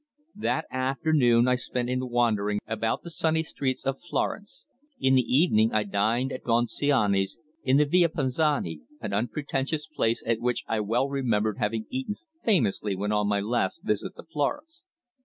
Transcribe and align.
That 0.33 0.65
afternoon 0.71 1.47
I 1.47 1.53
spent 1.53 1.87
in 1.87 2.09
wandering 2.09 2.57
about 2.65 3.03
the 3.03 3.11
sunny 3.11 3.43
streets 3.43 3.85
of 3.85 4.01
Florence. 4.01 4.65
In 4.99 5.13
the 5.13 5.21
evening 5.21 5.71
I 5.73 5.83
dined 5.83 6.31
at 6.33 6.41
Bonciani's, 6.43 7.37
in 7.63 7.77
the 7.77 7.85
Via 7.85 8.09
Panzani, 8.09 8.79
an 8.99 9.13
unpretentious 9.13 9.85
place 9.85 10.23
at 10.25 10.39
which 10.41 10.63
I 10.67 10.79
well 10.79 11.07
remembered 11.07 11.59
having 11.59 11.85
eaten 11.91 12.15
famously 12.43 12.95
when 12.95 13.11
on 13.11 13.27
my 13.27 13.41
last 13.41 13.83
visit 13.83 14.15
to 14.15 14.23
Florence. 14.23 14.81